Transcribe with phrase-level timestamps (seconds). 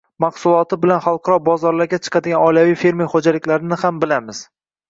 [0.23, 4.43] mahsuloti bilan xalqaro bozorlarga chiqadigan oilaviy fermer xo‘jaliklarini ham bilamiz.